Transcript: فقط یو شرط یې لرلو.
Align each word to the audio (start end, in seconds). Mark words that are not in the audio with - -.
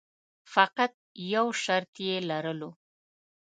فقط 0.53 0.93
یو 1.33 1.47
شرط 1.63 1.93
یې 2.07 2.15
لرلو. 2.29 2.71